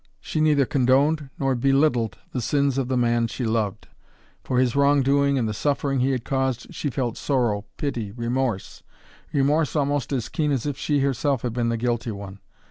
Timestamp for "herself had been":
11.01-11.69